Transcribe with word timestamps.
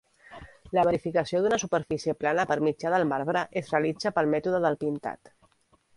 La 0.77 0.85
verificació 0.87 1.41
d'una 1.43 1.59
superfície 1.65 2.15
plana 2.23 2.45
per 2.53 2.57
mitjà 2.69 2.95
del 2.95 3.07
marbre 3.13 3.45
es 3.63 3.73
realitza 3.75 4.17
pel 4.17 4.33
mètode 4.37 4.63
del 4.69 4.83
pintat. 4.87 5.35